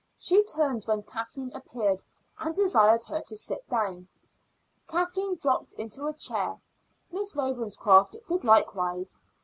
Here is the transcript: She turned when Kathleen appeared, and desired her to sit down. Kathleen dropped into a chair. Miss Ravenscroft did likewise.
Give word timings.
She 0.17 0.41
turned 0.43 0.85
when 0.85 1.03
Kathleen 1.03 1.51
appeared, 1.53 2.03
and 2.39 2.55
desired 2.55 3.03
her 3.03 3.21
to 3.21 3.37
sit 3.37 3.69
down. 3.69 4.07
Kathleen 4.87 5.35
dropped 5.35 5.73
into 5.73 6.07
a 6.07 6.13
chair. 6.13 6.57
Miss 7.11 7.35
Ravenscroft 7.35 8.15
did 8.27 8.43
likewise. 8.43 9.19